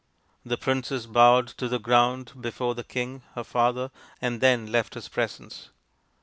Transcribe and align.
The 0.43 0.57
princess 0.57 1.05
bowed 1.05 1.47
to 1.59 1.67
the 1.67 1.77
ground 1.77 2.33
before 2.41 2.73
the 2.73 2.83
king, 2.83 3.21
her 3.35 3.43
father, 3.43 3.91
and 4.19 4.41
then 4.41 4.71
left 4.71 4.95
his 4.95 5.07
presence. 5.07 5.69